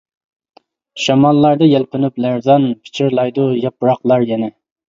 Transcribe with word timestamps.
شاماللاردا 1.03 1.67
يەلپۈنۈپ 1.73 2.17
لەرزان، 2.25 2.67
پىچىرلايدۇ 2.87 3.49
ياپراقلار 3.67 4.31
يەنە. 4.35 4.55